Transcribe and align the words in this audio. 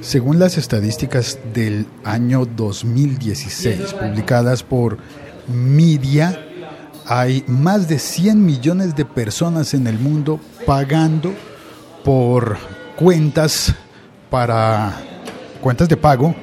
Según 0.00 0.38
las 0.38 0.58
estadísticas 0.58 1.38
del 1.52 1.86
año 2.04 2.46
2016, 2.46 3.94
publicadas 3.94 4.62
por 4.62 4.98
Media, 5.48 6.38
hay 7.06 7.44
más 7.46 7.88
de 7.88 7.98
100 7.98 8.44
millones 8.44 8.96
de 8.96 9.04
personas 9.04 9.74
en 9.74 9.86
el 9.86 9.98
mundo 9.98 10.40
pagando 10.66 11.32
por 12.04 12.56
cuentas 12.96 13.74
para 14.30 14.92
cuentas 15.60 15.88
de 15.88 15.96
pago 15.96 16.34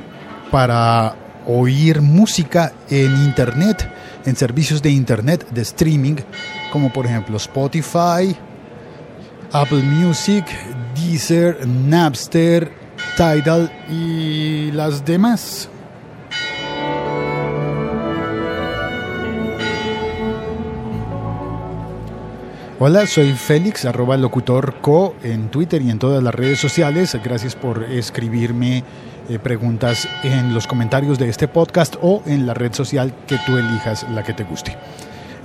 para 0.51 1.15
oír 1.45 2.01
música 2.01 2.73
en 2.89 3.13
internet, 3.23 3.89
en 4.25 4.35
servicios 4.35 4.81
de 4.81 4.91
internet 4.91 5.49
de 5.51 5.61
streaming, 5.61 6.15
como 6.71 6.93
por 6.93 7.05
ejemplo 7.05 7.37
Spotify, 7.37 8.35
Apple 9.51 9.83
Music, 9.83 10.45
Deezer, 10.95 11.67
Napster, 11.67 12.82
Tidal 13.15 13.71
y 13.89 14.71
las 14.71 15.05
demás. 15.05 15.69
Hola, 22.79 23.05
soy 23.05 23.33
Félix, 23.33 23.85
arroba 23.85 24.17
locutorco 24.17 25.15
en 25.23 25.49
Twitter 25.49 25.81
y 25.83 25.91
en 25.91 25.99
todas 25.99 26.23
las 26.23 26.33
redes 26.33 26.59
sociales. 26.59 27.15
Gracias 27.23 27.55
por 27.55 27.83
escribirme 27.83 28.83
eh, 29.29 29.37
preguntas 29.37 30.09
en 30.23 30.53
los 30.53 30.65
comentarios 30.65 31.19
de 31.19 31.29
este 31.29 31.47
podcast 31.47 31.95
o 32.01 32.23
en 32.25 32.47
la 32.47 32.55
red 32.55 32.73
social 32.73 33.13
que 33.27 33.37
tú 33.45 33.57
elijas, 33.57 34.05
la 34.09 34.23
que 34.23 34.33
te 34.33 34.43
guste. 34.43 34.75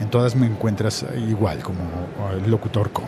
En 0.01 0.09
todas 0.09 0.35
me 0.37 0.47
encuentras 0.47 1.05
igual 1.29 1.63
como 1.63 1.83
eh, 1.83 2.43
locutorco. 2.47 3.03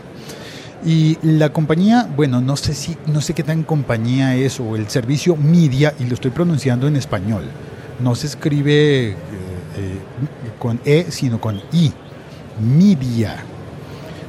Y 0.85 1.19
la 1.23 1.53
compañía, 1.53 2.09
bueno, 2.17 2.41
no 2.41 2.57
sé 2.57 2.75
si 2.75 2.97
no 3.07 3.21
sé 3.21 3.35
qué 3.35 3.43
tan 3.43 3.65
compañía 3.65 4.35
es 4.37 4.61
o 4.61 4.77
el 4.77 4.89
servicio 4.89 5.37
Media 5.37 5.95
y 5.99 6.05
lo 6.05 6.15
estoy 6.15 6.31
pronunciando 6.31 6.89
en 6.89 6.97
español. 6.97 7.45
No 8.01 8.15
se 8.15 8.29
escribe 8.29 9.11
eh, 9.11 9.17
con 10.59 10.81
e, 10.85 11.07
sino 11.11 11.41
con 11.41 11.61
i. 11.73 11.93
Media 12.61 13.45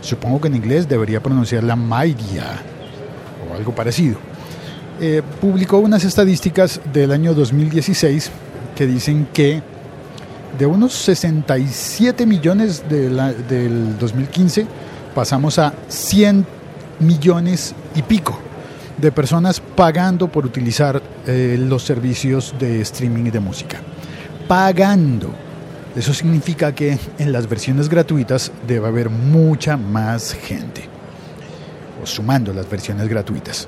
Supongo 0.02 0.42
que 0.42 0.48
en 0.48 0.56
inglés 0.56 0.90
debería 0.90 1.22
pronunciarla 1.22 1.76
Maidia 1.76 2.46
o 3.48 3.56
algo 3.56 3.74
parecido. 3.74 4.18
Eh, 5.00 5.22
publicó 5.40 5.78
unas 5.78 6.04
estadísticas 6.04 6.82
del 6.92 7.12
año 7.12 7.34
2016 7.34 8.32
que 8.76 8.88
dicen 8.88 9.28
que 9.32 9.62
de 10.58 10.66
unos 10.66 10.94
67 10.94 12.26
millones 12.26 12.84
del 12.90 13.98
2015 14.00 14.66
pasamos 15.14 15.60
a 15.60 15.74
100 15.88 16.46
millones 17.00 17.74
y 17.96 18.02
pico 18.02 18.40
de 18.98 19.12
personas 19.12 19.60
pagando 19.60 20.28
por 20.28 20.46
utilizar 20.46 21.02
eh, 21.26 21.58
los 21.60 21.84
servicios 21.84 22.54
de 22.60 22.82
streaming 22.82 23.32
de 23.32 23.40
música. 23.40 23.82
Pagando. 24.48 25.34
Eso 25.96 26.14
significa 26.14 26.74
que 26.74 26.98
en 27.18 27.32
las 27.32 27.50
versiones 27.50 27.90
gratuitas 27.90 28.52
debe 28.66 28.88
haber 28.88 29.10
mucha 29.10 29.76
más 29.76 30.34
gente, 30.34 30.84
o 32.02 32.06
sumando 32.06 32.54
las 32.54 32.70
versiones 32.70 33.10
gratuitas. 33.10 33.68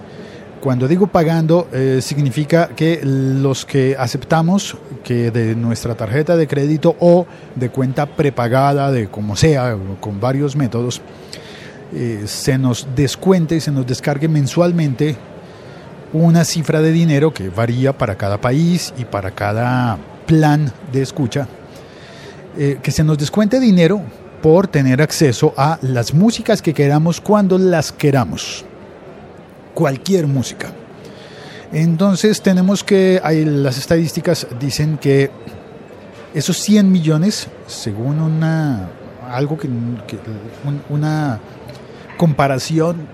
Cuando 0.62 0.88
digo 0.88 1.08
pagando, 1.08 1.68
eh, 1.74 2.00
significa 2.02 2.70
que 2.70 3.02
los 3.04 3.66
que 3.66 3.98
aceptamos 4.00 4.78
que 5.04 5.30
de 5.32 5.56
nuestra 5.56 5.96
tarjeta 5.96 6.38
de 6.38 6.48
crédito 6.48 6.96
o 7.02 7.28
de 7.56 7.70
cuenta 7.70 8.06
prepagada, 8.06 8.90
de 8.90 9.10
como 9.10 9.36
sea, 9.36 9.76
con 10.00 10.22
varios 10.22 10.56
métodos, 10.56 11.02
eh, 11.96 12.24
se 12.26 12.58
nos 12.58 12.88
descuente 12.96 13.56
y 13.56 13.62
se 13.62 13.72
nos 13.72 13.86
descargue 13.86 14.28
mensualmente 14.28 15.16
una 16.14 16.46
cifra 16.46 16.82
de 16.82 16.92
dinero 16.92 17.34
que 17.34 17.50
varía 17.50 17.98
para 17.98 18.16
cada 18.16 18.40
país 18.40 18.94
y 18.98 19.06
para 19.06 19.32
cada 19.32 19.98
plan 20.26 20.72
de 20.92 21.02
escucha 21.02 21.48
eh, 22.58 22.80
que 22.84 22.92
se 22.92 23.04
nos 23.04 23.18
descuente 23.18 23.60
dinero 23.60 24.02
por 24.42 24.68
tener 24.68 25.02
acceso 25.02 25.54
a 25.58 25.80
las 25.82 26.14
músicas 26.14 26.62
que 26.62 26.74
queramos 26.74 27.20
cuando 27.20 27.58
las 27.58 27.92
queramos. 27.92 28.64
Cualquier 29.74 30.28
música. 30.28 30.72
Entonces 31.72 32.42
tenemos 32.42 32.84
que, 32.84 33.20
hay, 33.24 33.46
las 33.46 33.80
estadísticas 33.80 34.46
dicen 34.60 35.00
que 35.00 35.32
esos 36.36 36.58
100 36.58 36.92
millones, 36.92 37.48
según 37.66 38.20
una, 38.20 38.90
algo 39.32 39.58
que, 39.58 39.68
una 40.90 41.40
comparación 42.24 43.06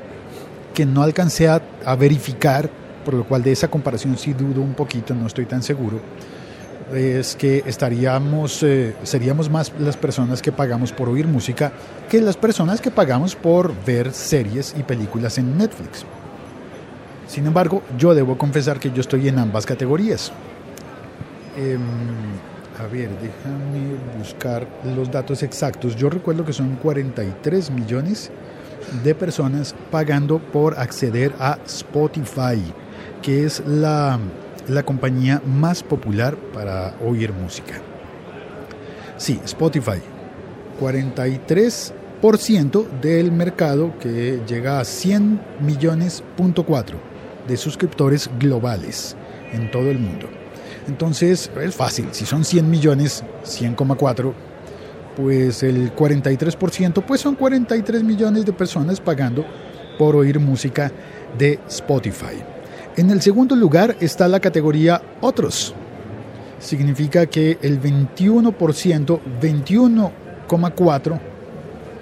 que 0.71 0.85
no 0.85 1.01
alcancé 1.01 1.47
a, 1.47 1.95
verificar, 1.95 2.69
por 3.03 3.15
lo 3.15 3.23
cual 3.23 3.41
de 3.41 3.51
esa 3.51 3.67
comparación 3.67 4.15
sí 4.19 4.33
dudo 4.33 4.61
un 4.61 4.75
poquito, 4.75 5.15
no 5.15 5.25
estoy 5.25 5.47
tan 5.47 5.63
seguro, 5.63 5.99
es 6.93 7.35
que 7.35 7.63
estaríamos, 7.65 8.61
eh, 8.61 8.95
seríamos 9.01 9.49
más 9.49 9.73
las 9.79 9.97
personas 9.97 10.43
que 10.43 10.51
pagamos 10.51 10.91
por 10.91 11.09
oír 11.09 11.25
música 11.25 11.71
que 12.07 12.21
las 12.21 12.37
personas 12.37 12.81
que 12.81 12.91
pagamos 12.91 13.35
por 13.35 13.73
ver 13.83 14.13
series 14.13 14.75
y 14.77 14.83
películas 14.83 15.39
en 15.39 15.57
Netflix. 15.57 16.05
Sin 17.27 17.47
embargo, 17.47 17.81
yo 17.97 18.13
debo 18.13 18.37
confesar 18.37 18.79
que 18.79 18.91
yo 18.91 19.01
estoy 19.01 19.27
en 19.27 19.39
ambas 19.39 19.65
categorías. 19.65 20.31
Em, 21.57 21.81
a 22.77 22.85
ver, 22.85 23.09
déjame 23.19 23.97
buscar 24.19 24.67
los 24.95 25.09
datos 25.09 25.41
exactos. 25.41 25.95
Yo 25.95 26.11
recuerdo 26.11 26.45
que 26.45 26.53
son 26.53 26.75
43 26.75 27.71
millones 27.71 28.31
de 29.03 29.15
personas 29.15 29.75
pagando 29.91 30.39
por 30.39 30.79
acceder 30.79 31.33
a 31.39 31.57
Spotify, 31.65 32.61
que 33.21 33.45
es 33.45 33.63
la 33.65 34.19
la 34.69 34.83
compañía 34.83 35.41
más 35.45 35.83
popular 35.83 36.37
para 36.53 36.95
oír 37.05 37.33
música. 37.33 37.81
Sí, 39.17 39.39
Spotify. 39.43 39.99
43% 40.79 42.87
del 43.01 43.31
mercado 43.31 43.93
que 43.99 44.41
llega 44.47 44.79
a 44.79 44.85
100 44.85 45.41
millones 45.59 46.23
de 47.47 47.57
suscriptores 47.57 48.29
globales 48.39 49.15
en 49.51 49.71
todo 49.71 49.89
el 49.89 49.99
mundo. 49.99 50.27
Entonces 50.87 51.51
es 51.61 51.75
fácil, 51.75 52.07
si 52.11 52.25
son 52.25 52.45
100 52.45 52.69
millones, 52.69 53.23
100,4, 53.43 54.33
pues 55.19 55.63
el 55.63 55.93
43% 55.93 57.03
pues 57.05 57.19
son 57.19 57.35
43 57.35 58.03
millones 58.03 58.45
de 58.45 58.53
personas 58.53 59.01
pagando 59.01 59.45
por 59.97 60.15
oír 60.15 60.39
música 60.39 60.93
de 61.37 61.59
Spotify. 61.67 62.37
En 62.95 63.09
el 63.09 63.21
segundo 63.21 63.53
lugar 63.53 63.97
está 63.99 64.29
la 64.29 64.39
categoría 64.39 65.01
Otros. 65.19 65.75
Significa 66.59 67.25
que 67.25 67.57
el 67.61 67.81
21%, 67.81 69.19
21,4 69.41 71.19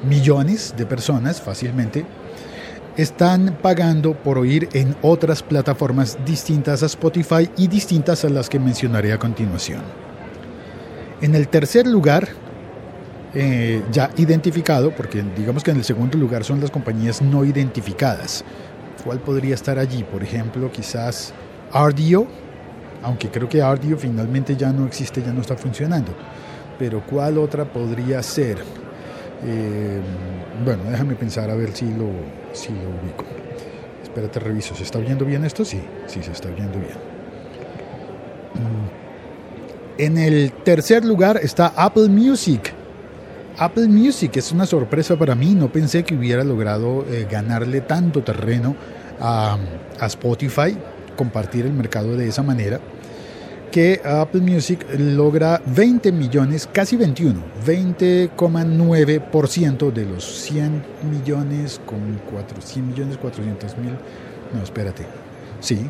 millones 0.08 0.76
de 0.78 0.86
personas 0.86 1.42
fácilmente 1.42 2.06
están 2.98 3.58
pagando 3.64 4.14
por 4.14 4.38
oír 4.38 4.70
en 4.74 4.96
otras 5.02 5.42
plataformas 5.42 6.20
distintas 6.24 6.84
a 6.84 6.86
Spotify 6.86 7.50
y 7.58 7.68
distintas 7.68 8.26
a 8.26 8.30
las 8.30 8.48
que 8.48 8.60
mencionaré 8.60 9.12
a 9.12 9.18
continuación. 9.18 9.82
En 11.22 11.34
el 11.34 11.48
tercer 11.48 11.88
lugar, 11.88 12.28
eh, 13.40 13.84
ya 13.92 14.10
identificado, 14.18 14.90
porque 14.96 15.24
digamos 15.38 15.64
que 15.64 15.70
en 15.70 15.78
el 15.78 15.84
segundo 15.84 16.18
lugar 16.18 16.44
son 16.44 16.60
las 16.60 16.72
compañías 16.72 17.22
no 17.22 17.46
identificadas, 17.46 18.44
¿Cuál 19.04 19.20
podría 19.20 19.54
estar 19.54 19.78
allí? 19.80 20.04
Por 20.04 20.24
ejemplo, 20.24 20.72
quizás 20.72 21.34
Ardio, 21.72 22.28
aunque 23.04 23.30
creo 23.30 23.48
que 23.48 23.62
Ardio 23.62 23.96
finalmente 23.96 24.56
ya 24.56 24.74
no 24.74 24.86
existe, 24.86 25.22
ya 25.22 25.32
no 25.32 25.42
está 25.42 25.56
funcionando. 25.56 26.12
Pero 26.80 27.06
¿cuál 27.06 27.38
otra 27.38 27.64
podría 27.64 28.22
ser? 28.24 28.58
Eh, 29.46 30.02
bueno, 30.66 30.84
déjame 30.90 31.16
pensar 31.16 31.50
a 31.50 31.56
ver 31.56 31.72
si 31.74 31.86
lo, 31.86 32.10
si 32.54 32.70
lo 32.70 32.90
ubico. 32.90 33.24
Espérate, 34.04 34.40
reviso. 34.40 34.76
¿Se 34.76 34.84
está 34.84 35.00
oyendo 35.00 35.26
bien 35.26 35.46
esto? 35.46 35.64
Sí, 35.64 35.80
sí, 36.08 36.22
se 36.24 36.32
está 36.32 36.50
oyendo 36.50 36.80
bien. 36.80 36.98
Mm. 38.56 40.02
En 40.02 40.18
el 40.18 40.52
tercer 40.64 41.06
lugar 41.06 41.40
está 41.42 41.68
Apple 41.76 42.10
Music. 42.10 42.74
Apple 43.60 43.88
Music 43.88 44.38
es 44.38 44.52
una 44.52 44.68
sorpresa 44.68 45.16
para 45.16 45.34
mí, 45.34 45.56
no 45.56 45.72
pensé 45.72 46.04
que 46.04 46.14
hubiera 46.14 46.44
logrado 46.44 47.04
eh, 47.10 47.26
ganarle 47.30 47.82
tanto 47.82 48.22
terreno 48.22 48.76
a, 49.20 49.58
Spotify, 50.02 50.78
compartir 51.16 51.66
el 51.66 51.74
mercado 51.74 52.16
de 52.16 52.28
esa 52.28 52.44
manera, 52.44 52.80
que 53.72 54.00
Apple 54.06 54.42
Music 54.42 54.86
logra 55.00 55.60
20 55.66 56.12
millones, 56.12 56.70
casi 56.72 56.98
21, 56.98 57.42
20,9% 57.66 59.92
de 59.92 60.06
los 60.06 60.24
100 60.24 60.84
millones 61.10 61.82
con 61.84 62.22
400 62.32 62.88
millones 62.88 63.18
400 63.18 63.76
mil, 63.80 63.98
no, 64.54 64.62
espérate, 64.62 65.08
sí, 65.62 65.90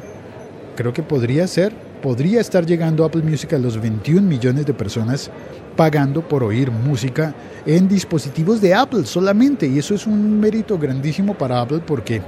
creo 0.77 0.93
que 0.93 1.03
podría 1.03 1.45
ser, 1.47 1.73
podría 2.01 2.41
estar 2.41 2.65
llegando 2.65 3.05
Apple 3.05 3.21
Music 3.21 3.53
a 3.53 3.57
los 3.57 3.79
21 3.79 4.21
millones 4.21 4.65
de 4.65 4.73
personas 4.73 5.29
pagando 5.75 6.27
por 6.27 6.43
oír 6.43 6.71
música 6.71 7.33
en 7.65 7.87
dispositivos 7.87 8.61
de 8.61 8.73
Apple 8.73 9.05
solamente. 9.05 9.67
Y 9.67 9.79
eso 9.79 9.93
es 9.93 10.07
un 10.07 10.39
mérito 10.39 10.77
grandísimo 10.77 11.33
para 11.33 11.61
Apple 11.61 11.81
porque 11.85 12.21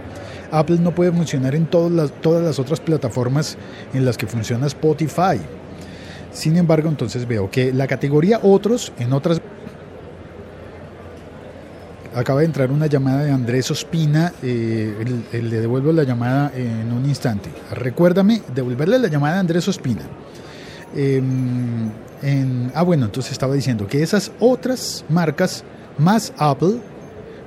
Apple 0.52 0.78
no 0.80 0.94
puede 0.94 1.12
funcionar 1.12 1.56
en 1.56 1.66
todas 1.66 1.92
las, 1.92 2.12
todas 2.22 2.44
las 2.44 2.60
otras 2.60 2.80
plataformas 2.80 3.58
en 3.94 4.06
las 4.06 4.18
que 4.18 4.28
funciona 4.28 4.68
Spotify. 4.68 5.40
Sin 6.32 6.58
embargo, 6.58 6.90
entonces 6.90 7.28
veo 7.28 7.50
que 7.50 7.74
la 7.74 7.88
categoría 7.88 8.40
otros 8.44 8.94
en 9.00 9.14
otras 9.14 9.42
acaba 12.20 12.42
de 12.42 12.46
entrar 12.46 12.72
una 12.72 12.88
llamada 12.88 13.24
de 13.24 13.32
Andrés 13.32 13.72
Ospina. 13.72 14.34
Eh, 14.44 15.22
le 15.34 15.62
devuelvo 15.62 15.92
la 15.92 16.04
llamada 16.04 16.52
en 16.56 16.92
un 16.92 17.06
instante. 17.06 17.50
Recuérdame 17.72 18.42
devolverle 18.54 19.00
la 19.00 19.08
llamada 19.08 19.38
a 19.38 19.40
Andrés 19.40 19.68
Ospina. 19.68 20.02
Em, 20.96 21.90
ah, 22.74 22.84
bueno, 22.84 23.06
entonces 23.06 23.32
estaba 23.32 23.54
diciendo 23.54 23.88
que 23.88 24.04
esas 24.04 24.32
otras 24.40 25.06
marcas 25.10 25.64
más 25.98 26.34
Apple 26.38 26.80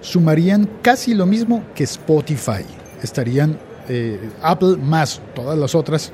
sumarían 0.00 0.68
casi 0.82 1.14
lo 1.14 1.26
mismo 1.26 1.64
que 1.74 1.84
Spotify. 1.84 2.64
Estarían 3.02 3.58
eh, 3.88 4.30
Apple 4.42 4.76
más 4.76 5.20
todas 5.34 5.58
las 5.58 5.74
otras 5.74 6.12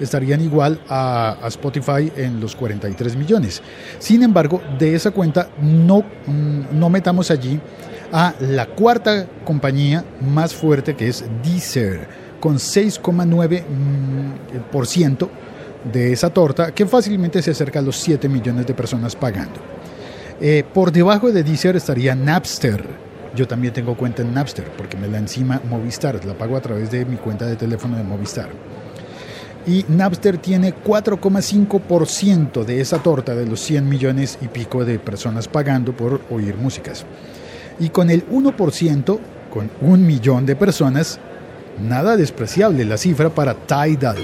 estarían 0.00 0.40
igual 0.40 0.80
a, 0.88 1.36
Spotify 1.48 2.10
en 2.16 2.40
los 2.40 2.56
43 2.56 3.16
millones. 3.16 3.62
Sin 3.98 4.22
embargo, 4.22 4.62
de 4.78 4.94
esa 4.94 5.10
cuenta 5.10 5.50
no, 5.60 6.00
mm, 6.26 6.78
no 6.78 6.88
metamos 6.88 7.30
allí 7.30 7.60
a 8.12 8.34
la 8.40 8.66
cuarta 8.66 9.26
compañía 9.44 10.04
más 10.20 10.54
fuerte 10.54 10.94
que 10.94 11.08
es 11.08 11.24
Deezer, 11.42 12.06
con 12.40 12.56
6,9% 12.56 15.26
mm, 15.26 15.92
de 15.92 16.12
esa 16.12 16.30
torta 16.30 16.72
que 16.72 16.86
fácilmente 16.86 17.42
se 17.42 17.52
acerca 17.52 17.78
a 17.78 17.82
los 17.82 17.96
7 17.96 18.28
millones 18.28 18.66
de 18.66 18.74
personas 18.74 19.16
pagando. 19.16 19.60
Eh, 20.40 20.64
por 20.72 20.90
debajo 20.90 21.30
de 21.30 21.42
Deezer 21.42 21.76
estaría 21.76 22.14
Napster. 22.14 22.84
Yo 23.36 23.46
también 23.46 23.72
tengo 23.72 23.96
cuenta 23.96 24.22
en 24.22 24.34
Napster 24.34 24.64
porque 24.76 24.96
me 24.96 25.06
la 25.06 25.18
encima 25.18 25.60
Movistar, 25.68 26.24
la 26.24 26.34
pago 26.34 26.56
a 26.56 26.60
través 26.60 26.90
de 26.90 27.04
mi 27.04 27.16
cuenta 27.16 27.46
de 27.46 27.56
teléfono 27.56 27.96
de 27.96 28.02
Movistar. 28.02 28.48
Y 29.66 29.84
Napster 29.88 30.38
tiene 30.38 30.74
4,5% 30.74 32.64
de 32.64 32.80
esa 32.80 32.98
torta 32.98 33.34
de 33.34 33.46
los 33.46 33.60
100 33.60 33.88
millones 33.88 34.38
y 34.40 34.48
pico 34.48 34.84
de 34.84 34.98
personas 34.98 35.46
pagando 35.46 35.92
por 35.92 36.22
oír 36.30 36.56
músicas. 36.56 37.04
Y 37.80 37.88
con 37.88 38.10
el 38.10 38.28
1%, 38.28 39.18
con 39.50 39.70
un 39.80 40.06
millón 40.06 40.46
de 40.46 40.54
personas, 40.54 41.18
nada 41.80 42.16
despreciable 42.16 42.84
la 42.84 42.96
cifra 42.96 43.30
para 43.30 43.54
Tidal. 43.54 44.18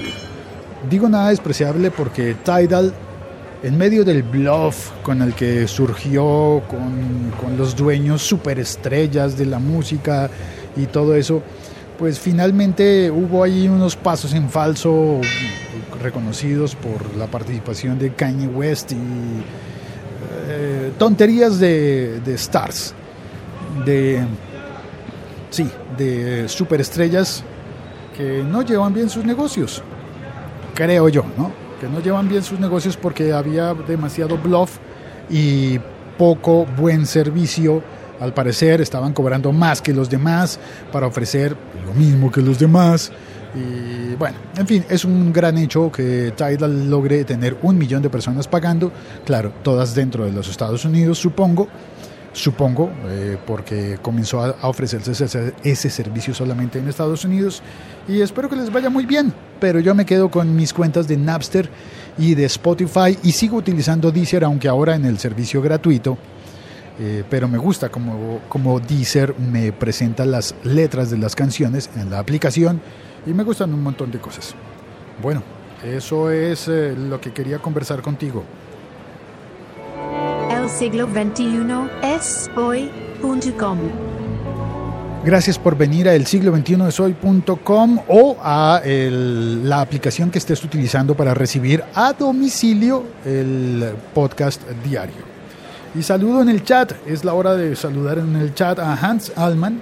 Digo 0.89 1.09
nada 1.09 1.29
despreciable 1.29 1.91
porque 1.91 2.35
Tidal, 2.43 2.93
en 3.63 3.77
medio 3.77 4.05
del 4.05 4.23
bluff 4.23 4.91
con 5.01 5.21
el 5.21 5.33
que 5.33 5.67
surgió 5.67 6.61
con, 6.67 7.31
con 7.41 7.57
los 7.57 7.75
dueños 7.75 8.21
superestrellas 8.21 9.37
de 9.37 9.47
la 9.47 9.59
música 9.59 10.29
y 10.75 10.85
todo 10.85 11.15
eso, 11.15 11.41
pues 11.97 12.19
finalmente 12.19 13.09
hubo 13.09 13.43
ahí 13.43 13.67
unos 13.67 13.95
pasos 13.95 14.33
en 14.33 14.49
falso 14.49 15.19
reconocidos 16.01 16.75
por 16.75 17.15
la 17.17 17.25
participación 17.25 17.97
de 17.97 18.13
Kanye 18.13 18.47
West 18.47 18.91
y 18.91 18.95
eh, 20.47 20.91
tonterías 20.99 21.59
de, 21.59 22.19
de 22.19 22.35
stars 22.35 22.93
de, 23.85 24.23
sí, 25.49 25.69
de 25.97 26.47
superestrellas 26.47 27.43
que 28.15 28.43
no 28.43 28.63
llevan 28.63 28.93
bien 28.93 29.09
sus 29.09 29.23
negocios, 29.23 29.83
creo 30.73 31.07
yo, 31.09 31.23
¿no? 31.37 31.51
Que 31.79 31.87
no 31.87 31.99
llevan 31.99 32.27
bien 32.27 32.43
sus 32.43 32.59
negocios 32.59 32.97
porque 32.97 33.31
había 33.31 33.73
demasiado 33.73 34.37
bluff 34.37 34.77
y 35.29 35.79
poco 36.17 36.65
buen 36.65 37.05
servicio. 37.05 37.83
Al 38.19 38.33
parecer 38.33 38.81
estaban 38.81 39.13
cobrando 39.13 39.51
más 39.51 39.79
que 39.79 39.93
los 39.93 40.09
demás 40.09 40.59
para 40.91 41.05
ofrecer 41.05 41.55
lo 41.85 41.93
mismo 41.93 42.31
que 42.31 42.41
los 42.41 42.57
demás. 42.57 43.11
Y 43.53 44.15
bueno, 44.15 44.37
en 44.57 44.67
fin, 44.67 44.83
es 44.89 45.05
un 45.05 45.31
gran 45.31 45.57
hecho 45.57 45.91
que 45.91 46.33
Tidal 46.35 46.89
logre 46.89 47.23
tener 47.23 47.57
un 47.61 47.77
millón 47.77 48.01
de 48.01 48.09
personas 48.09 48.47
pagando. 48.47 48.91
Claro, 49.23 49.51
todas 49.63 49.93
dentro 49.93 50.25
de 50.25 50.31
los 50.31 50.49
Estados 50.49 50.83
Unidos, 50.83 51.19
supongo 51.19 51.67
supongo, 52.37 52.91
eh, 53.07 53.35
porque 53.47 53.97
comenzó 53.99 54.43
a, 54.43 54.67
ofrecerse 54.67 55.11
ese, 55.63 55.89
servicio 55.89 56.35
solamente 56.35 56.77
en 56.77 56.87
Estados 56.87 57.25
Unidos 57.25 57.63
y 58.07 58.21
espero 58.21 58.47
que 58.47 58.55
les 58.55 58.71
vaya 58.71 58.91
muy 58.91 59.07
bien, 59.07 59.33
pero 59.59 59.79
yo 59.79 59.95
me 59.95 60.05
quedo 60.05 60.29
con 60.29 60.55
mis 60.55 60.71
cuentas 60.71 61.07
de 61.07 61.17
Napster 61.17 61.67
y 62.17 62.35
de 62.35 62.45
Spotify 62.45 63.17
y 63.23 63.31
sigo 63.31 63.57
utilizando 63.57 64.11
Deezer, 64.11 64.43
aunque 64.43 64.67
ahora 64.67 64.95
en 64.95 65.05
el 65.05 65.17
servicio 65.17 65.63
gratuito, 65.63 66.15
eh, 66.99 67.23
pero 67.27 67.47
me 67.47 67.57
gusta 67.57 67.89
como, 67.89 68.41
como 68.47 68.79
Deezer 68.79 69.33
me 69.39 69.71
presenta 69.71 70.23
las 70.23 70.53
letras 70.63 71.09
de 71.09 71.17
las 71.17 71.35
canciones 71.35 71.89
en 71.95 72.11
la 72.11 72.19
aplicación 72.19 72.79
y 73.25 73.33
me 73.33 73.43
gustan 73.43 73.73
un 73.73 73.81
montón 73.81 74.11
de 74.11 74.19
cosas. 74.19 74.53
Bueno, 75.23 75.41
eso 75.83 76.29
es 76.29 76.67
eh, 76.67 76.95
lo 76.95 77.19
que 77.19 77.33
quería 77.33 77.57
conversar 77.57 78.03
contigo 78.03 78.43
siglo 80.69 81.07
XXI 81.07 81.89
es 82.03 82.49
hoy.com. 82.55 83.77
Gracias 85.23 85.57
por 85.59 85.77
venir 85.77 86.07
a 86.07 86.15
el 86.15 86.25
siglo 86.25 86.51
21 86.51 86.87
es 86.87 86.99
hoy.com 86.99 87.99
o 88.07 88.37
a 88.41 88.81
la 88.85 89.81
aplicación 89.81 90.31
que 90.31 90.37
estés 90.37 90.63
utilizando 90.63 91.15
para 91.15 91.33
recibir 91.33 91.83
a 91.93 92.13
domicilio 92.13 93.03
el 93.25 93.93
podcast 94.13 94.61
diario. 94.83 95.37
Y 95.95 96.03
saludo 96.03 96.41
en 96.41 96.49
el 96.49 96.63
chat, 96.63 96.93
es 97.05 97.25
la 97.25 97.33
hora 97.33 97.55
de 97.55 97.75
saludar 97.75 98.19
en 98.19 98.35
el 98.35 98.53
chat 98.53 98.79
a 98.79 98.93
Hans 98.93 99.31
Alman. 99.35 99.81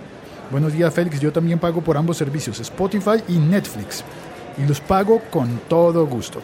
Buenos 0.52 0.74
días 0.74 0.94
Félix, 0.94 1.20
yo 1.20 1.32
también 1.32 1.60
pago 1.60 1.82
por 1.82 1.98
ambos 1.98 2.18
servicios, 2.18 2.60
Spotify 2.60 3.24
y 3.28 3.34
Netflix. 3.34 4.04
Y 4.58 4.66
los 4.68 4.80
pago 4.80 5.22
con 5.30 5.60
todo 5.68 6.06
gusto. 6.08 6.42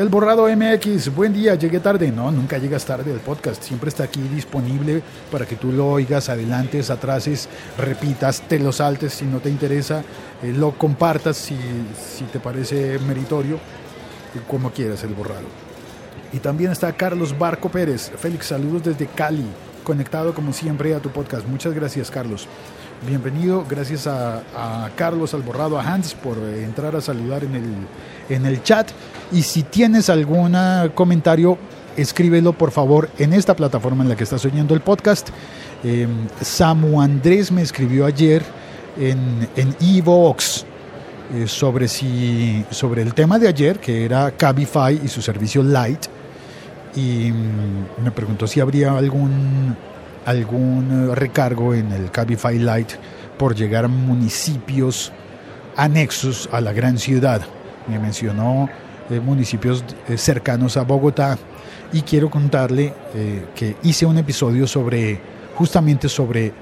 El 0.00 0.08
Borrado 0.08 0.48
MX, 0.48 1.14
buen 1.14 1.34
día, 1.34 1.56
llegué 1.56 1.78
tarde. 1.78 2.10
No, 2.10 2.30
nunca 2.30 2.56
llegas 2.56 2.86
tarde 2.86 3.12
el 3.12 3.20
podcast. 3.20 3.62
Siempre 3.62 3.90
está 3.90 4.04
aquí 4.04 4.22
disponible 4.34 5.02
para 5.30 5.44
que 5.44 5.56
tú 5.56 5.72
lo 5.72 5.90
oigas, 5.90 6.30
adelantes, 6.30 6.88
atrases, 6.88 7.50
repitas, 7.76 8.40
te 8.40 8.58
lo 8.58 8.72
saltes 8.72 9.12
si 9.12 9.26
no 9.26 9.40
te 9.40 9.50
interesa, 9.50 10.02
eh, 10.42 10.54
lo 10.56 10.72
compartas 10.72 11.36
si, 11.36 11.54
si 12.16 12.24
te 12.24 12.40
parece 12.40 12.98
meritorio, 13.00 13.58
como 14.48 14.70
quieras 14.70 15.04
el 15.04 15.12
Borrado. 15.12 15.44
Y 16.32 16.38
también 16.38 16.72
está 16.72 16.90
Carlos 16.94 17.38
Barco 17.38 17.68
Pérez. 17.68 18.10
Félix, 18.16 18.46
saludos 18.46 18.84
desde 18.84 19.06
Cali, 19.06 19.44
conectado 19.84 20.32
como 20.32 20.54
siempre 20.54 20.94
a 20.94 21.00
tu 21.00 21.10
podcast. 21.10 21.46
Muchas 21.46 21.74
gracias, 21.74 22.10
Carlos. 22.10 22.48
Bienvenido, 23.06 23.64
gracias 23.66 24.06
a, 24.06 24.90
Carlos 24.94 25.32
Alborrado, 25.32 25.80
a 25.80 25.82
Hans 25.82 26.12
por 26.12 26.36
eh, 26.36 26.64
entrar 26.64 26.94
a 26.94 27.00
saludar 27.00 27.44
en 27.44 27.54
el, 27.54 27.64
en 28.28 28.44
el 28.44 28.62
chat. 28.62 28.90
Y 29.32 29.40
si 29.40 29.62
tienes 29.62 30.10
algún 30.10 30.54
comentario, 30.94 31.56
escríbelo 31.96 32.52
por 32.52 32.72
favor 32.72 33.08
en 33.18 33.32
esta 33.32 33.56
plataforma 33.56 34.02
en 34.02 34.10
la 34.10 34.16
que 34.16 34.24
estás 34.24 34.44
oyendo 34.44 34.74
el 34.74 34.82
podcast. 34.82 35.30
Eh, 35.82 36.06
Samu 36.42 37.00
Andrés 37.00 37.50
me 37.50 37.62
escribió 37.62 38.04
ayer 38.04 38.42
en, 38.98 39.48
en 39.56 39.74
Evox 39.80 40.66
eh, 41.32 41.48
sobre, 41.48 41.88
si, 41.88 42.66
sobre 42.70 43.00
el 43.00 43.14
tema 43.14 43.38
de 43.38 43.48
ayer, 43.48 43.78
que 43.78 44.04
era 44.04 44.30
Cabify 44.32 45.00
y 45.02 45.08
su 45.08 45.22
servicio 45.22 45.62
Light. 45.62 46.04
Y 46.94 47.32
mm, 47.32 48.04
me 48.04 48.10
preguntó 48.10 48.46
si 48.46 48.60
habría 48.60 48.92
algún 48.92 49.74
algún 50.24 51.10
eh, 51.10 51.14
recargo 51.14 51.74
en 51.74 51.92
el 51.92 52.10
Cabify 52.10 52.58
Light 52.58 52.92
por 53.38 53.54
llegar 53.54 53.84
a 53.84 53.88
municipios 53.88 55.12
anexos 55.76 56.48
a 56.52 56.60
la 56.60 56.72
gran 56.72 56.98
ciudad. 56.98 57.42
Me 57.88 57.98
mencionó 57.98 58.68
eh, 59.08 59.20
municipios 59.20 59.84
eh, 60.08 60.16
cercanos 60.16 60.76
a 60.76 60.82
Bogotá 60.82 61.38
y 61.92 62.02
quiero 62.02 62.30
contarle 62.30 62.94
que 63.56 63.74
hice 63.82 64.06
un 64.06 64.16
episodio 64.16 64.68
sobre 64.68 65.18
justamente 65.56 66.08
sobre 66.08 66.52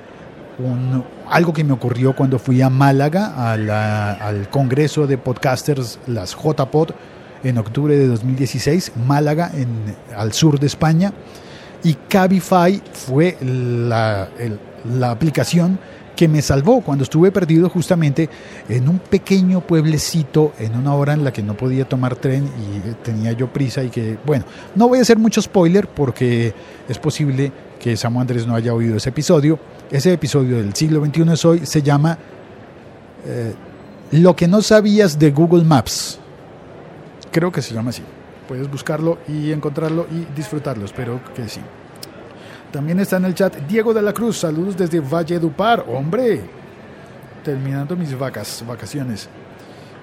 un, 0.59 1.05
algo 1.29 1.53
que 1.53 1.63
me 1.65 1.75
ocurrió 1.75 2.17
cuando 2.17 2.39
fui 2.39 2.63
a 2.63 2.71
Málaga 2.71 3.53
al 3.53 4.49
Congreso 4.49 5.07
de 5.07 5.19
Podcasters, 5.19 5.99
las 6.07 6.35
JPod, 6.35 6.93
en 7.45 7.59
octubre 7.59 7.95
de 7.95 8.07
2016, 8.07 8.93
Málaga, 9.07 9.51
en, 9.53 9.95
al 10.17 10.33
sur 10.33 10.59
de 10.59 10.67
España 10.67 11.13
y 11.83 11.95
Cabify 11.95 12.83
fue 12.93 13.37
la, 13.41 14.29
aplicación 15.05 15.79
que 16.17 16.27
me 16.27 16.43
salvó 16.43 16.81
cuando 16.81 17.05
estuve 17.05 17.31
perdido 17.31 17.69
justamente 17.69 18.29
en 18.69 18.89
un 18.89 18.99
pequeño 18.99 19.61
pueblecito 19.61 20.53
en 20.59 20.75
una 20.75 20.95
hora 20.95 21.13
en 21.13 21.23
la 21.23 21.33
que 21.33 21.45
no 21.45 21.57
podía 21.57 21.85
tomar 21.85 22.17
tren 22.17 22.45
y 22.45 23.05
tenía 23.05 23.31
yo 23.33 23.53
prisa 23.53 23.85
y 23.85 23.89
que, 23.89 24.19
bueno, 24.27 24.45
no 24.75 24.89
voy 24.89 24.99
a 24.99 25.03
hacer 25.03 25.19
mucho 25.19 25.41
spoiler 25.41 25.87
porque 25.87 26.53
es 26.89 26.99
posible 26.99 27.53
que 27.79 27.97
Samuel 27.97 28.23
Andrés 28.23 28.47
no 28.47 28.57
haya 28.57 28.75
oído 28.75 28.97
ese 28.97 29.11
episodio. 29.11 29.61
Ese 29.91 30.13
episodio 30.13 30.57
del 30.57 30.75
siglo 30.75 31.05
XXI 31.05 31.33
es 31.33 31.45
hoy 31.45 31.61
se 31.65 31.83
llama 31.83 32.19
eh, 33.25 33.55
Lo 34.11 34.35
que 34.35 34.49
no 34.49 34.61
sabías 34.61 35.19
de 35.19 35.31
Google 35.31 35.65
Maps. 35.65 36.19
Creo 37.31 37.53
que 37.53 37.63
se 37.63 37.75
llama 37.75 37.91
así 37.91 38.03
puedes 38.49 38.69
buscarlo 38.69 39.19
y 39.29 39.53
encontrarlo 39.53 40.07
y 40.11 40.27
disfrutarlo. 40.35 40.87
Espero 40.87 41.21
que 41.35 41.49
sí. 41.49 41.61
También 42.73 42.99
está 42.99 43.19
en 43.19 43.27
el 43.27 43.35
chat 43.35 43.55
Diego 43.69 43.95
de 43.95 44.03
la 44.03 44.13
Cruz. 44.13 44.39
Saludos 44.39 44.77
desde 44.77 45.01
Valle 45.01 45.39
Dupar. 45.39 45.85
Hombre, 45.87 46.41
terminando 47.45 47.95
mis 47.95 48.19
vacas, 48.19 48.65
vacaciones. 48.67 49.29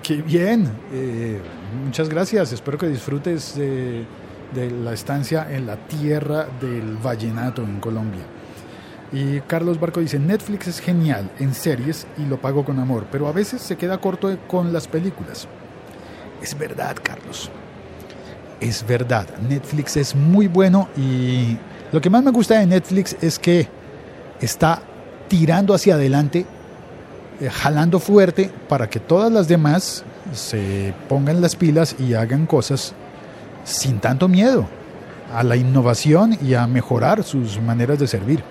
Qué 0.02 0.22
bien, 0.22 0.72
eh, 0.94 1.42
muchas 1.84 2.08
gracias. 2.08 2.54
Espero 2.54 2.78
que 2.78 2.88
disfrutes 2.88 3.56
de, 3.56 4.06
de 4.54 4.72
la 4.72 4.94
estancia 4.94 5.48
en 5.52 5.66
la 5.66 5.76
tierra 5.76 6.48
del 6.62 6.98
vallenato 6.98 7.64
en 7.64 7.80
Colombia. 7.80 8.24
Y 9.12 9.42
Carlos 9.42 9.80
Barco 9.80 10.00
dice, 10.00 10.20
Netflix 10.20 10.68
es 10.68 10.80
genial 10.80 11.32
en 11.40 11.54
series 11.54 12.08
y 12.18 12.26
lo 12.26 12.38
pago 12.38 12.66
con 12.66 12.80
amor, 12.80 13.06
pero 13.12 13.28
a 13.28 13.32
veces 13.32 13.62
se 13.62 13.78
queda 13.78 14.00
corto 14.00 14.38
con 14.48 14.74
las 14.74 14.88
películas. 14.88 15.48
Es 16.42 16.58
verdad, 16.58 16.96
Carlos. 17.02 17.50
Es 18.60 18.86
verdad. 18.88 19.28
Netflix 19.48 19.98
es 19.98 20.16
muy 20.16 20.48
bueno 20.48 20.88
y 20.98 21.58
lo 21.92 22.02
que 22.02 22.10
más 22.10 22.24
me 22.24 22.32
gusta 22.32 22.60
de 22.60 22.66
Netflix 22.66 23.16
es 23.22 23.38
que 23.38 23.68
está 24.40 24.82
tirando 25.28 25.74
hacia 25.74 25.96
adelante, 25.96 26.46
eh, 27.42 27.50
jalando 27.50 28.00
fuerte 28.00 28.50
para 28.70 28.90
que 28.90 29.00
todas 29.00 29.32
las 29.32 29.48
demás 29.48 30.04
se 30.34 30.94
pongan 31.10 31.42
las 31.42 31.56
pilas 31.56 31.96
y 32.00 32.14
hagan 32.14 32.46
cosas 32.46 32.94
sin 33.64 34.00
tanto 34.00 34.28
miedo 34.28 34.68
a 35.34 35.44
la 35.44 35.56
innovación 35.56 36.38
y 36.42 36.54
a 36.54 36.66
mejorar 36.68 37.24
sus 37.24 37.60
maneras 37.62 38.00
de 38.00 38.08
servir. 38.08 38.44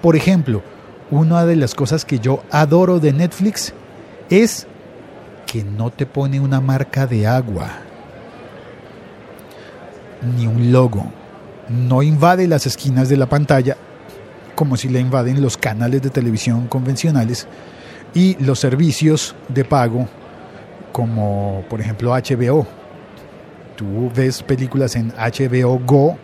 Por 0.00 0.16
ejemplo, 0.16 0.62
una 1.10 1.44
de 1.44 1.56
las 1.56 1.74
cosas 1.74 2.04
que 2.04 2.18
yo 2.18 2.42
adoro 2.50 3.00
de 3.00 3.12
Netflix 3.12 3.72
es 4.30 4.66
que 5.46 5.64
no 5.64 5.90
te 5.90 6.06
pone 6.06 6.40
una 6.40 6.60
marca 6.60 7.06
de 7.06 7.26
agua 7.26 7.70
ni 10.36 10.46
un 10.46 10.72
logo. 10.72 11.04
No 11.68 12.02
invade 12.02 12.46
las 12.48 12.66
esquinas 12.66 13.08
de 13.08 13.16
la 13.16 13.26
pantalla 13.26 13.76
como 14.54 14.76
si 14.76 14.88
la 14.88 14.98
invaden 14.98 15.42
los 15.42 15.56
canales 15.56 16.02
de 16.02 16.10
televisión 16.10 16.68
convencionales 16.68 17.46
y 18.14 18.36
los 18.42 18.58
servicios 18.58 19.34
de 19.48 19.64
pago 19.64 20.06
como 20.92 21.64
por 21.68 21.80
ejemplo 21.80 22.12
HBO. 22.12 22.66
Tú 23.76 24.10
ves 24.14 24.42
películas 24.42 24.94
en 24.96 25.12
HBO 25.12 25.78
Go 25.78 26.16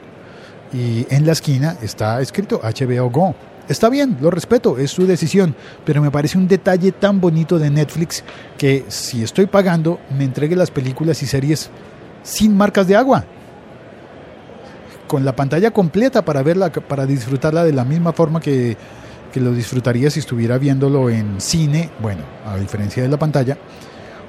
y 0.73 1.07
en 1.11 1.27
la 1.27 1.33
esquina 1.33 1.77
está 1.83 2.21
escrito 2.21 2.61
HBO 2.63 3.11
Go. 3.11 3.35
Está 3.69 3.91
bien, 3.91 4.17
lo 4.21 4.31
respeto, 4.31 4.79
es 4.79 4.91
su 4.91 5.07
decisión, 5.07 5.55
pero 5.85 6.01
me 6.01 6.11
parece 6.11 6.39
un 6.39 6.49
detalle 6.49 6.91
tan 6.93 7.21
bonito 7.21 7.59
de 7.59 7.69
Netflix 7.69 8.25
que 8.57 8.85
si 8.89 9.23
estoy 9.23 9.47
pagando 9.47 10.01
me 10.17 10.25
entregue 10.25 10.57
las 10.57 10.71
películas 10.71 11.23
y 11.23 11.27
series 11.27 11.71
sin 12.23 12.57
marcas 12.57 12.87
de 12.87 12.97
agua 12.97 13.25
con 15.09 15.25
la 15.25 15.35
pantalla 15.35 15.73
completa 15.73 16.25
para 16.25 16.45
verla, 16.45 16.71
para 16.71 17.07
disfrutarla 17.07 17.65
de 17.65 17.73
la 17.73 17.85
misma 17.85 18.13
forma 18.13 18.41
que, 18.41 18.77
que 19.33 19.41
lo 19.41 19.53
disfrutaría 19.53 20.11
si 20.11 20.21
estuviera 20.21 20.59
viéndolo 20.59 21.11
en 21.11 21.41
cine, 21.41 21.91
bueno, 22.01 22.23
a 22.47 22.57
diferencia 22.57 23.03
de 23.03 23.09
la 23.09 23.19
pantalla, 23.19 23.59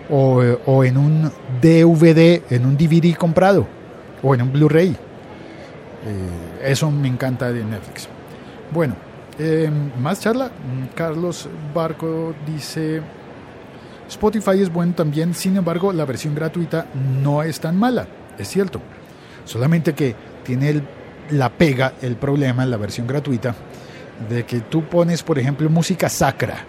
o, 0.09 0.41
o 0.65 0.83
en 0.83 0.98
un 0.98 1.31
DVD, 1.62 2.41
en 2.50 2.65
un 2.65 2.75
DVD 2.75 3.15
comprado, 3.15 3.67
o 4.24 4.33
en 4.33 4.41
un 4.41 4.51
Blu-ray. 4.51 4.89
Eh, 4.89 6.71
eso 6.71 6.89
me 6.89 7.07
encanta 7.07 7.51
de 7.51 7.63
Netflix. 7.63 8.07
Bueno, 8.71 8.95
eh, 9.38 9.69
más 10.00 10.19
charla. 10.19 10.51
Carlos 10.95 11.48
Barco 11.74 12.33
dice, 12.45 13.01
Spotify 14.07 14.62
es 14.62 14.71
bueno 14.71 14.93
también, 14.93 15.33
sin 15.33 15.57
embargo, 15.57 15.93
la 15.93 16.05
versión 16.05 16.36
gratuita 16.36 16.88
no 17.24 17.43
es 17.43 17.59
tan 17.59 17.77
mala, 17.77 18.07
es 18.38 18.48
cierto. 18.48 18.81
Solamente 19.45 19.93
que 19.93 20.15
tiene 20.43 20.81
la 21.31 21.50
pega, 21.50 21.93
el 22.01 22.15
problema, 22.15 22.65
la 22.65 22.77
versión 22.77 23.08
gratuita, 23.08 23.55
de 24.29 24.46
que 24.46 24.62
tú 24.62 24.84
pones, 24.86 25.24
por 25.24 25.39
ejemplo, 25.39 25.69
música 25.69 26.10
sacra, 26.10 26.65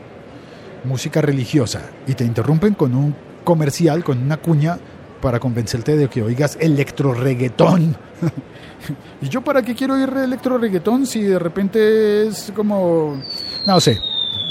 música 0.85 1.21
religiosa, 1.21 1.83
y 2.07 2.15
te 2.15 2.25
interrumpen 2.25 2.75
con 2.75 2.95
un 2.95 3.15
comercial, 3.45 4.05
con 4.05 4.19
una 4.19 4.37
cuña, 4.37 4.79
para 5.21 5.39
convencerte 5.39 5.97
de 5.97 6.09
que 6.09 6.23
oigas 6.23 6.57
electro 6.61 7.13
reggaetón. 7.13 7.97
¿Y 9.21 9.29
yo 9.29 9.43
para 9.43 9.63
qué 9.63 9.75
quiero 9.75 9.95
oír 9.95 10.11
electro 10.17 10.57
reggaetón 10.59 11.07
si 11.07 11.23
de 11.23 11.39
repente 11.39 12.27
es 12.27 12.53
como... 12.55 13.21
No 13.67 13.81
sé, 13.81 13.99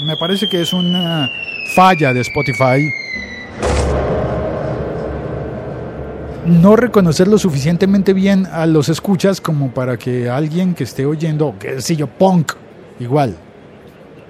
me 0.04 0.16
parece 0.16 0.48
que 0.48 0.62
es 0.62 0.72
una 0.72 1.28
falla 1.74 2.12
de 2.12 2.20
Spotify 2.20 2.88
no 6.46 6.76
reconocer 6.76 7.28
lo 7.28 7.38
suficientemente 7.38 8.12
bien 8.12 8.46
a 8.46 8.66
los 8.66 8.88
escuchas 8.88 9.40
como 9.40 9.72
para 9.72 9.96
que 9.96 10.28
alguien 10.28 10.74
que 10.74 10.84
esté 10.84 11.06
oyendo, 11.06 11.54
qué 11.58 11.80
sé 11.80 11.96
yo, 11.96 12.06
punk, 12.06 12.52
igual. 12.98 13.36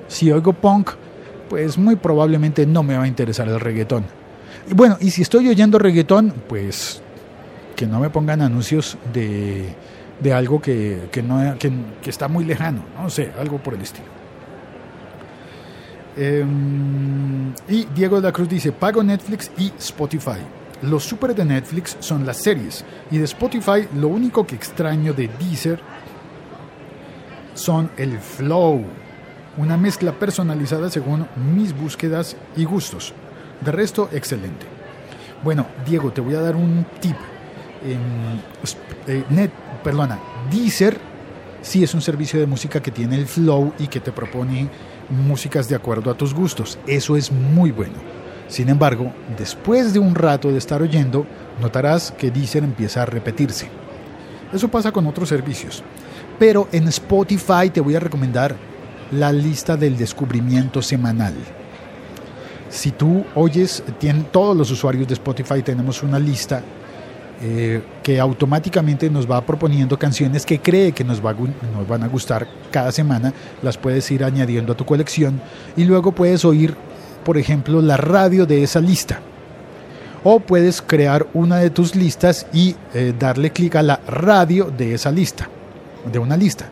Si 0.08 0.30
oigo 0.30 0.52
punk, 0.52 0.90
pues 1.48 1.78
muy 1.78 1.96
probablemente 1.96 2.66
no 2.66 2.82
me 2.82 2.96
va 2.96 3.04
a 3.04 3.08
interesar 3.08 3.48
el 3.48 3.60
reggaetón. 3.60 4.04
Bueno, 4.74 4.96
y 5.00 5.10
si 5.10 5.22
estoy 5.22 5.48
oyendo 5.48 5.78
reggaetón, 5.78 6.34
pues 6.48 7.02
que 7.76 7.86
no 7.86 8.00
me 8.00 8.10
pongan 8.10 8.42
anuncios 8.42 8.98
de, 9.12 9.74
de 10.20 10.32
algo 10.32 10.60
que, 10.60 11.08
que 11.10 11.22
no, 11.22 11.56
que, 11.58 11.72
que, 12.02 12.10
está 12.10 12.28
muy 12.28 12.44
lejano, 12.44 12.82
no 13.00 13.08
sé, 13.08 13.32
algo 13.38 13.58
por 13.58 13.74
el 13.74 13.82
estilo. 13.82 14.06
Eh, 16.16 16.44
y 17.68 17.86
Diego 17.94 18.16
de 18.16 18.22
la 18.22 18.32
Cruz 18.32 18.48
dice, 18.48 18.72
pago 18.72 19.02
Netflix 19.02 19.50
y 19.56 19.72
Spotify. 19.78 20.40
Los 20.82 21.04
super 21.04 21.34
de 21.34 21.44
Netflix 21.44 21.96
son 22.00 22.24
las 22.24 22.38
series 22.38 22.84
y 23.10 23.18
de 23.18 23.24
Spotify 23.24 23.86
lo 23.96 24.08
único 24.08 24.46
que 24.46 24.54
extraño 24.54 25.12
de 25.12 25.28
Deezer 25.38 25.80
son 27.54 27.90
el 27.98 28.18
flow, 28.18 28.84
una 29.58 29.76
mezcla 29.76 30.12
personalizada 30.12 30.88
según 30.88 31.26
mis 31.54 31.76
búsquedas 31.76 32.36
y 32.56 32.64
gustos. 32.64 33.12
De 33.60 33.72
resto, 33.72 34.08
excelente. 34.12 34.64
Bueno, 35.44 35.66
Diego, 35.86 36.12
te 36.12 36.22
voy 36.22 36.34
a 36.34 36.40
dar 36.40 36.56
un 36.56 36.86
tip. 37.00 37.16
Eh, 37.84 39.24
net, 39.30 39.50
perdona, 39.84 40.18
Deezer 40.50 40.98
sí 41.60 41.82
es 41.82 41.92
un 41.92 42.00
servicio 42.00 42.40
de 42.40 42.46
música 42.46 42.80
que 42.80 42.90
tiene 42.90 43.16
el 43.16 43.26
flow 43.26 43.74
y 43.78 43.88
que 43.88 44.00
te 44.00 44.12
propone 44.12 44.68
músicas 45.10 45.68
de 45.68 45.76
acuerdo 45.76 46.10
a 46.10 46.14
tus 46.14 46.32
gustos. 46.32 46.78
Eso 46.86 47.16
es 47.16 47.30
muy 47.30 47.70
bueno. 47.70 48.19
Sin 48.50 48.68
embargo, 48.68 49.12
después 49.38 49.92
de 49.92 50.00
un 50.00 50.14
rato 50.14 50.50
de 50.50 50.58
estar 50.58 50.82
oyendo, 50.82 51.24
notarás 51.62 52.10
que 52.10 52.32
Deezer 52.32 52.64
empieza 52.64 53.02
a 53.02 53.06
repetirse. 53.06 53.68
Eso 54.52 54.68
pasa 54.68 54.90
con 54.90 55.06
otros 55.06 55.28
servicios. 55.28 55.84
Pero 56.36 56.68
en 56.72 56.88
Spotify 56.88 57.70
te 57.72 57.80
voy 57.80 57.94
a 57.94 58.00
recomendar 58.00 58.56
la 59.12 59.32
lista 59.32 59.76
del 59.76 59.96
descubrimiento 59.96 60.82
semanal. 60.82 61.34
Si 62.68 62.90
tú 62.90 63.24
oyes, 63.36 63.84
todos 64.32 64.56
los 64.56 64.70
usuarios 64.72 65.06
de 65.06 65.14
Spotify 65.14 65.62
tenemos 65.62 66.02
una 66.02 66.18
lista 66.18 66.60
eh, 67.42 67.82
que 68.02 68.18
automáticamente 68.18 69.08
nos 69.10 69.30
va 69.30 69.40
proponiendo 69.46 69.96
canciones 69.96 70.44
que 70.44 70.58
cree 70.58 70.90
que 70.90 71.04
nos, 71.04 71.24
va, 71.24 71.32
nos 71.32 71.88
van 71.88 72.02
a 72.02 72.08
gustar 72.08 72.48
cada 72.72 72.90
semana, 72.90 73.32
las 73.62 73.78
puedes 73.78 74.10
ir 74.10 74.24
añadiendo 74.24 74.72
a 74.72 74.76
tu 74.76 74.84
colección 74.84 75.40
y 75.76 75.84
luego 75.84 76.12
puedes 76.12 76.44
oír 76.44 76.74
por 77.24 77.38
ejemplo, 77.38 77.80
la 77.82 77.96
radio 77.96 78.46
de 78.46 78.62
esa 78.62 78.80
lista. 78.80 79.20
O 80.22 80.40
puedes 80.40 80.82
crear 80.82 81.26
una 81.32 81.58
de 81.58 81.70
tus 81.70 81.94
listas 81.94 82.46
y 82.52 82.76
eh, 82.92 83.14
darle 83.18 83.52
clic 83.52 83.76
a 83.76 83.82
la 83.82 84.00
radio 84.06 84.70
de 84.70 84.94
esa 84.94 85.10
lista, 85.10 85.48
de 86.10 86.18
una 86.18 86.36
lista. 86.36 86.68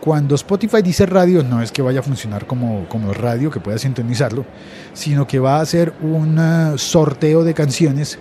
Cuando 0.00 0.34
Spotify 0.36 0.82
dice 0.82 1.04
radio, 1.04 1.42
no 1.42 1.60
es 1.60 1.72
que 1.72 1.82
vaya 1.82 2.00
a 2.00 2.02
funcionar 2.02 2.46
como, 2.46 2.88
como 2.88 3.12
radio, 3.12 3.50
que 3.50 3.60
puedas 3.60 3.80
sintonizarlo, 3.80 4.46
sino 4.94 5.26
que 5.26 5.38
va 5.38 5.56
a 5.56 5.62
hacer 5.62 5.92
un 6.00 6.38
uh, 6.38 6.78
sorteo 6.78 7.42
de 7.42 7.54
canciones 7.54 8.18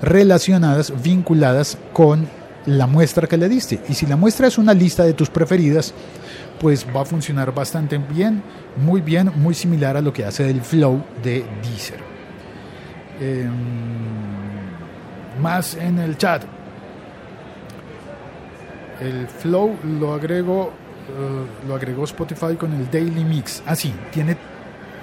relacionadas, 0.00 0.92
vinculadas 1.02 1.78
con 1.92 2.28
la 2.66 2.86
muestra 2.86 3.26
que 3.26 3.36
le 3.36 3.48
diste. 3.48 3.80
Y 3.88 3.94
si 3.94 4.06
la 4.06 4.16
muestra 4.16 4.46
es 4.46 4.56
una 4.56 4.72
lista 4.72 5.04
de 5.04 5.14
tus 5.14 5.28
preferidas, 5.28 5.94
pues 6.60 6.86
va 6.94 7.02
a 7.02 7.04
funcionar 7.04 7.54
bastante 7.54 7.98
bien, 7.98 8.42
muy 8.76 9.00
bien, 9.00 9.30
muy 9.36 9.54
similar 9.54 9.96
a 9.96 10.00
lo 10.00 10.12
que 10.12 10.24
hace 10.24 10.48
el 10.48 10.60
flow 10.60 11.02
de 11.22 11.44
Deezer. 11.62 12.00
Eh, 13.20 13.48
más 15.40 15.74
en 15.76 15.98
el 15.98 16.16
chat. 16.16 16.42
El 19.00 19.26
flow 19.28 19.76
lo 20.00 20.14
agrego, 20.14 20.68
uh, 20.68 21.68
lo 21.68 21.74
agregó 21.74 22.04
Spotify 22.04 22.54
con 22.58 22.72
el 22.72 22.90
Daily 22.90 23.24
Mix. 23.24 23.62
Ah, 23.66 23.76
sí, 23.76 23.92
tiene. 24.10 24.36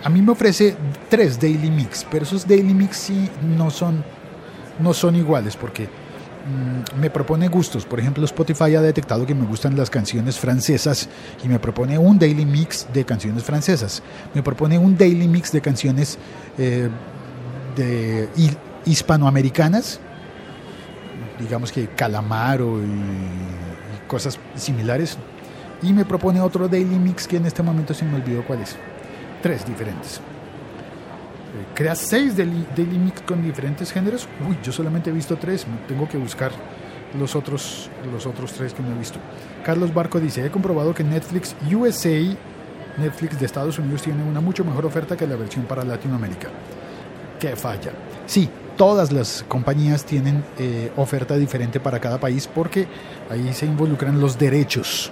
A 0.04 0.10
mí 0.10 0.22
me 0.22 0.32
ofrece 0.32 0.76
tres 1.10 1.40
Daily 1.40 1.70
Mix, 1.70 2.06
pero 2.10 2.24
esos 2.24 2.48
Daily 2.48 2.74
Mix 2.74 2.98
sí 2.98 3.30
no 3.56 3.70
son, 3.70 4.04
no 4.80 4.94
son 4.94 5.16
iguales 5.16 5.56
porque 5.56 5.88
me 7.00 7.10
propone 7.10 7.48
gustos. 7.48 7.86
Por 7.86 8.00
ejemplo, 8.00 8.26
Spotify 8.26 8.76
ha 8.76 8.82
detectado 8.82 9.26
que 9.26 9.36
me 9.36 9.46
gustan 9.46 9.78
las 9.78 9.90
canciones 9.90 10.38
francesas 10.38 11.08
y 11.44 11.48
me 11.48 11.60
propone 11.60 11.98
un 11.98 12.20
daily 12.20 12.46
mix 12.46 12.88
de 12.94 13.06
canciones 13.06 13.44
francesas. 13.44 14.04
Me 14.34 14.44
propone 14.44 14.78
un 14.78 14.98
daily 14.98 15.28
mix 15.28 15.52
de 15.52 15.62
canciones 15.62 16.18
eh, 16.58 16.90
de 17.76 18.28
hispanoamericanas, 18.86 20.00
digamos 21.40 21.72
que 21.72 21.88
Calamaro 21.88 22.80
y, 22.80 22.86
y 22.86 24.08
cosas 24.08 24.38
similares. 24.56 25.18
Y 25.82 25.92
me 25.94 26.06
propone 26.06 26.40
otro 26.42 26.68
daily 26.68 26.98
mix 26.98 27.28
que 27.28 27.38
en 27.38 27.46
este 27.46 27.64
momento 27.64 27.94
se 27.94 28.06
me 28.06 28.16
olvidó 28.16 28.46
cuál 28.46 28.62
es. 28.62 28.76
Tres 29.42 29.66
diferentes. 29.66 30.22
Crea 31.74 31.96
seis 31.96 32.36
daily, 32.36 32.66
daily 32.76 32.98
mix 32.98 33.22
con 33.22 33.42
diferentes 33.42 33.92
géneros. 33.92 34.28
Uy, 34.48 34.58
yo 34.64 34.72
solamente 34.72 35.10
he 35.10 35.14
visto 35.14 35.38
tres, 35.38 35.66
tengo 35.88 36.08
que 36.08 36.18
buscar 36.18 36.52
los 37.18 37.36
otros, 37.36 37.90
los 38.12 38.26
otros 38.26 38.54
tres 38.54 38.74
que 38.74 38.82
no 38.82 38.96
he 38.96 38.98
visto. 38.98 39.20
Carlos 39.64 39.94
Barco 39.94 40.20
dice, 40.20 40.46
he 40.46 40.50
comprobado 40.50 40.94
que 40.94 41.04
Netflix 41.04 41.56
USA, 41.72 42.36
Netflix 42.98 43.40
de 43.40 43.46
Estados 43.46 43.78
Unidos, 43.80 44.02
tiene 44.02 44.24
una 44.24 44.42
mucho 44.42 44.64
mejor 44.64 44.86
oferta 44.86 45.16
que 45.16 45.28
la 45.28 45.36
versión 45.36 45.66
para 45.66 45.84
Latinoamérica. 45.84 46.50
¿Qué 47.40 47.56
falla? 47.56 47.92
Sí, 48.26 48.50
todas 48.78 49.12
las 49.12 49.46
compañías 49.48 50.06
tienen 50.06 50.44
eh, 50.58 50.92
oferta 50.96 51.38
diferente 51.38 51.80
para 51.80 52.00
cada 52.00 52.20
país 52.20 52.48
porque 52.48 52.88
ahí 53.30 53.54
se 53.54 53.66
involucran 53.66 54.20
los 54.20 54.38
derechos, 54.38 55.12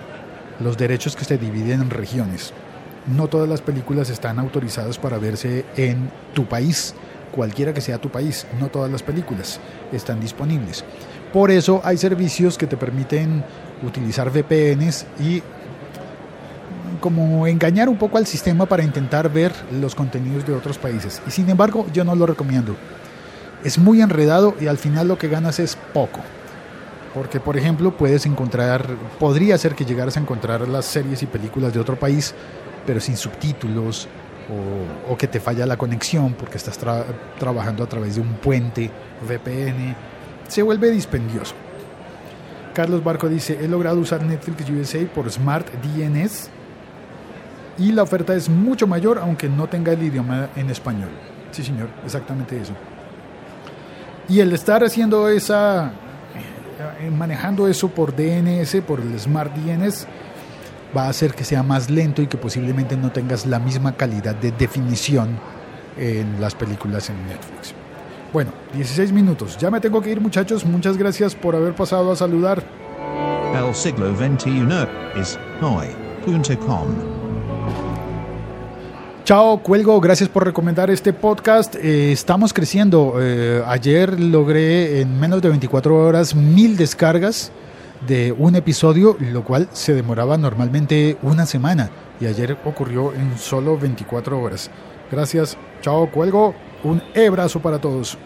los 0.59 0.77
derechos 0.77 1.15
que 1.15 1.25
se 1.25 1.37
dividen 1.37 1.81
en 1.81 1.89
regiones. 1.89 2.53
No 3.07 3.27
todas 3.27 3.49
las 3.49 3.61
películas 3.61 4.09
están 4.09 4.39
autorizadas 4.39 4.97
para 4.97 5.17
verse 5.17 5.65
en 5.75 6.09
tu 6.33 6.45
país, 6.45 6.93
cualquiera 7.31 7.73
que 7.73 7.81
sea 7.81 7.97
tu 7.97 8.09
país, 8.09 8.45
no 8.59 8.67
todas 8.67 8.91
las 8.91 9.01
películas 9.01 9.59
están 9.91 10.19
disponibles. 10.19 10.83
Por 11.33 11.49
eso 11.49 11.81
hay 11.83 11.97
servicios 11.97 12.57
que 12.57 12.67
te 12.67 12.77
permiten 12.77 13.43
utilizar 13.83 14.29
VPNs 14.29 15.05
y 15.19 15.41
como 16.99 17.47
engañar 17.47 17.89
un 17.89 17.97
poco 17.97 18.17
al 18.17 18.27
sistema 18.27 18.65
para 18.65 18.83
intentar 18.83 19.31
ver 19.31 19.51
los 19.71 19.95
contenidos 19.95 20.45
de 20.45 20.53
otros 20.53 20.77
países. 20.77 21.21
Y 21.27 21.31
sin 21.31 21.49
embargo, 21.49 21.85
yo 21.91 22.03
no 22.03 22.15
lo 22.15 22.27
recomiendo. 22.27 22.75
Es 23.63 23.77
muy 23.77 24.01
enredado 24.01 24.55
y 24.59 24.67
al 24.67 24.77
final 24.77 25.07
lo 25.07 25.17
que 25.17 25.27
ganas 25.27 25.59
es 25.59 25.75
poco. 25.93 26.19
Porque, 27.13 27.39
por 27.39 27.57
ejemplo, 27.57 27.97
puedes 27.97 28.25
encontrar, 28.25 28.85
podría 29.19 29.57
ser 29.57 29.75
que 29.75 29.83
llegaras 29.83 30.15
a 30.15 30.21
encontrar 30.21 30.67
las 30.67 30.85
series 30.85 31.21
y 31.23 31.25
películas 31.25 31.73
de 31.73 31.79
otro 31.79 31.97
país, 31.97 32.33
pero 32.85 32.99
sin 32.99 33.17
subtítulos, 33.17 34.07
o, 35.09 35.17
que 35.17 35.27
te 35.27 35.39
falla 35.39 35.65
la 35.65 35.77
conexión 35.77 36.33
porque 36.33 36.57
estás 36.57 36.77
trabajando 37.39 37.83
a 37.83 37.87
través 37.87 38.15
de 38.15 38.21
un 38.21 38.33
puente 38.33 38.89
VPN 39.21 39.95
se 40.47 40.61
vuelve 40.61 40.91
dispendioso. 40.91 41.53
Carlos 42.73 43.03
Barco 43.03 43.29
dice, 43.29 43.57
he 43.61 43.67
logrado 43.67 43.99
usar 43.99 44.23
Netflix 44.23 44.69
USA 44.69 44.99
por 45.13 45.29
Smart 45.31 45.67
DNS 45.83 46.49
y 47.77 47.91
la 47.91 48.03
oferta 48.03 48.35
es 48.35 48.49
mucho 48.49 48.87
mayor 48.87 49.19
aunque 49.19 49.47
no 49.47 49.67
tenga 49.67 49.93
el 49.93 50.03
idioma 50.03 50.49
en 50.55 50.69
español. 50.69 51.09
Sí, 51.51 51.63
señor, 51.63 51.89
exactamente 52.05 52.59
eso. 52.59 52.73
Y 54.29 54.39
el 54.39 54.53
estar 54.53 54.83
haciendo 54.83 55.27
esa, 55.29 55.91
eh, 56.99 57.09
manejando 57.09 57.67
eso 57.67 57.89
por 57.89 58.15
DNS, 58.15 58.81
por 58.87 59.01
el 59.01 59.19
Smart 59.19 59.53
DNS, 59.53 60.07
va 60.95 61.05
a 61.05 61.09
hacer 61.09 61.33
que 61.33 61.43
sea 61.43 61.63
más 61.63 61.89
lento 61.89 62.21
y 62.21 62.27
que 62.27 62.37
posiblemente 62.37 62.97
no 62.97 63.11
tengas 63.11 63.45
la 63.45 63.59
misma 63.59 63.93
calidad 63.93 64.35
de 64.35 64.51
definición 64.51 65.39
en 65.97 66.39
las 66.39 66.55
películas 66.55 67.09
en 67.09 67.25
Netflix. 67.27 67.73
Bueno, 68.33 68.51
16 68.73 69.11
minutos. 69.11 69.57
Ya 69.57 69.69
me 69.69 69.81
tengo 69.81 70.01
que 70.01 70.09
ir, 70.09 70.21
muchachos. 70.21 70.65
Muchas 70.65 70.97
gracias 70.97 71.35
por 71.35 71.55
haber 71.55 71.75
pasado 71.75 72.11
a 72.11 72.15
saludar. 72.15 72.63
El 73.53 73.75
siglo 73.75 74.15
XXI 74.15 74.61
es 75.19 75.37
hoy.com. 75.61 76.87
Chao, 79.25 79.57
cuelgo. 79.61 79.99
Gracias 79.99 80.29
por 80.29 80.45
recomendar 80.45 80.89
este 80.89 81.13
podcast. 81.13 81.75
Eh, 81.75 82.11
estamos 82.11 82.53
creciendo. 82.53 83.15
Eh, 83.19 83.61
ayer 83.67 84.19
logré 84.19 85.01
en 85.01 85.19
menos 85.19 85.41
de 85.41 85.49
24 85.49 85.95
horas 85.95 86.33
mil 86.33 86.77
descargas 86.77 87.51
de 88.07 88.31
un 88.31 88.55
episodio, 88.55 89.17
lo 89.19 89.43
cual 89.43 89.69
se 89.71 89.93
demoraba 89.93 90.37
normalmente 90.37 91.17
una 91.21 91.45
semana. 91.45 91.89
Y 92.19 92.25
ayer 92.25 92.57
ocurrió 92.65 93.13
en 93.13 93.37
solo 93.37 93.77
24 93.77 94.39
horas. 94.39 94.69
Gracias. 95.11 95.57
Chao, 95.81 96.09
cuelgo. 96.11 96.53
Un 96.83 97.01
abrazo 97.15 97.59
para 97.59 97.79
todos. 97.79 98.17